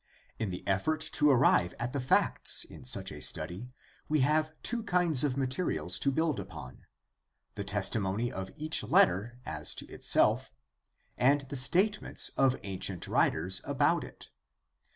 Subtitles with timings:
[0.39, 3.71] In the elTort to arrive at the facts in such a study
[4.09, 6.87] we have two kinds of materials to build upon,
[7.53, 10.51] the testimony of each letter as to itself
[11.19, 14.29] and the statements of ancient writers about it.